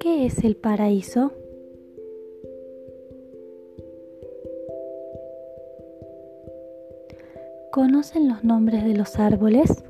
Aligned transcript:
¿Qué 0.00 0.26
es 0.26 0.44
el 0.44 0.56
paraíso? 0.56 1.32
¿Conocen 7.70 8.28
los 8.28 8.44
nombres 8.44 8.84
de 8.84 8.94
los 8.94 9.18
árboles? 9.18 9.82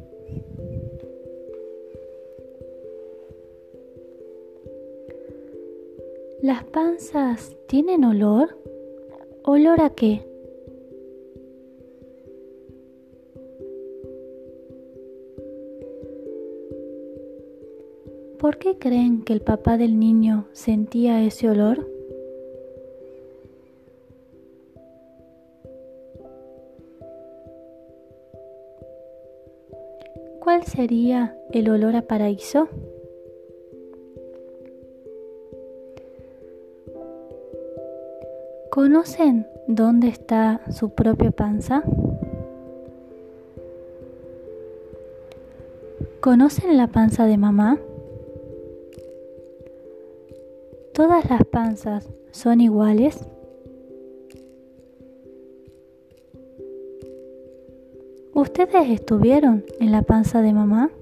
¿Las 6.43 6.63
panzas 6.65 7.57
tienen 7.67 8.05
olor? 8.05 8.57
¿Olor 9.43 9.81
a 9.81 9.91
qué? 9.91 10.34
¿Por 18.44 18.58
qué 18.58 18.76
creen 18.79 19.25
que 19.25 19.32
el 19.32 19.40
papá 19.40 19.79
del 19.79 19.98
niño 19.98 20.44
sentía 20.53 21.22
ese 21.22 21.48
olor? 21.48 21.89
¿Cuál 30.40 30.64
sería 30.64 31.34
el 31.53 31.70
olor 31.70 31.96
a 31.96 32.03
paraíso? 32.03 32.69
¿Conocen 38.70 39.47
dónde 39.69 40.08
está 40.08 40.61
su 40.70 40.91
propia 40.91 41.31
panza? 41.31 41.83
¿Conocen 46.20 46.77
la 46.77 46.89
panza 46.89 47.25
de 47.25 47.39
mamá? 47.39 47.79
¿Todas 50.95 51.28
las 51.28 51.45
panzas 51.45 52.09
son 52.31 52.61
iguales? 52.61 53.19
¿Ustedes 58.33 58.91
estuvieron 58.91 59.64
en 59.81 59.91
la 59.91 60.03
panza 60.03 60.41
de 60.41 60.53
mamá? 60.53 60.92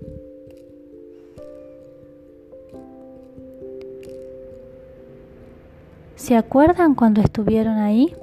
¿Se 6.17 6.37
acuerdan 6.37 6.95
cuando 6.95 7.21
estuvieron 7.21 7.77
ahí? 7.77 8.17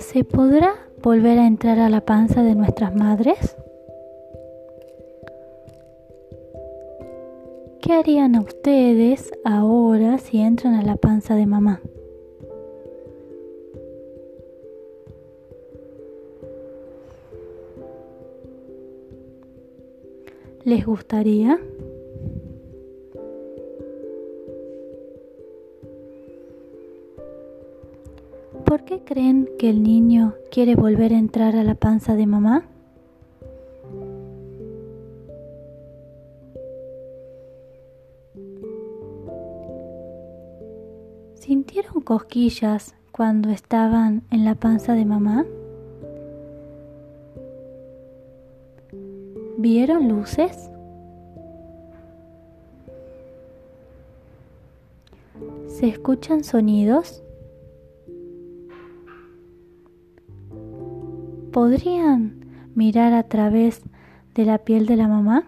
¿Se 0.00 0.24
podrá 0.24 0.74
volver 1.04 1.38
a 1.38 1.46
entrar 1.46 1.78
a 1.80 1.90
la 1.90 2.00
panza 2.00 2.42
de 2.42 2.54
nuestras 2.54 2.94
madres? 2.94 3.56
¿Qué 7.82 7.92
harían 7.92 8.38
ustedes 8.38 9.30
ahora 9.44 10.16
si 10.16 10.40
entran 10.40 10.72
a 10.72 10.82
la 10.82 10.96
panza 10.96 11.34
de 11.34 11.44
mamá? 11.44 11.82
¿Les 20.64 20.86
gustaría? 20.86 21.60
¿Por 28.64 28.84
qué 28.84 29.00
creen 29.04 29.48
que 29.58 29.68
el 29.68 29.82
niño 29.82 30.34
quiere 30.50 30.74
volver 30.74 31.12
a 31.12 31.18
entrar 31.18 31.54
a 31.54 31.64
la 31.64 31.74
panza 31.74 32.16
de 32.16 32.26
mamá? 32.26 32.64
¿Sintieron 41.34 42.00
cosquillas 42.00 42.94
cuando 43.12 43.50
estaban 43.50 44.22
en 44.30 44.46
la 44.46 44.54
panza 44.54 44.94
de 44.94 45.04
mamá? 45.04 45.44
¿Vieron 49.58 50.08
luces? 50.08 50.70
¿Se 55.68 55.88
escuchan 55.88 56.44
sonidos? 56.44 57.23
¿Podrían 61.54 62.46
mirar 62.74 63.12
a 63.12 63.22
través 63.22 63.80
de 64.34 64.44
la 64.44 64.58
piel 64.58 64.86
de 64.86 64.96
la 64.96 65.06
mamá? 65.06 65.44